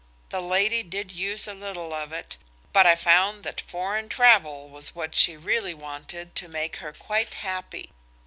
[0.29, 2.35] The lady did use a little of it,
[2.73, 7.35] but I found that foreign travel was what she really wanted to make her quite
[7.35, 7.91] happy.